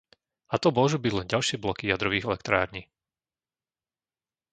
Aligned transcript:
A 0.49 0.57
to 0.63 0.69
môžu 0.77 0.97
byť 1.03 1.13
len 1.15 1.29
ďalšie 1.33 1.57
bloky 1.63 1.83
jadrových 1.93 2.25
elektrární. 2.25 2.89